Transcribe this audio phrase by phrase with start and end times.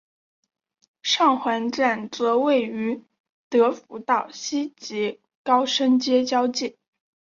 [1.03, 3.03] 上环站则位于
[3.49, 6.75] 德辅道西及高升街交界。